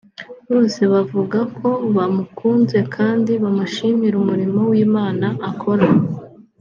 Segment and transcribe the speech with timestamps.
[0.51, 5.87] bose bavuga ko bamukunze kandi bamushimira umurimo w’ Imana akora